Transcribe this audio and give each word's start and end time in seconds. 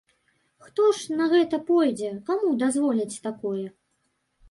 Хто 0.67 0.87
ж 0.99 1.19
на 1.19 1.27
гэта 1.35 1.61
пойдзе, 1.69 2.09
каму 2.31 2.57
дазволяць 2.65 3.21
такое? 3.31 3.67